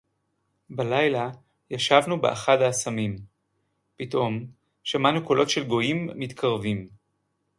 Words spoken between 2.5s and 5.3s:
הָאֲסָמִים. פִּתְאֹם שָׁמַעְנוּ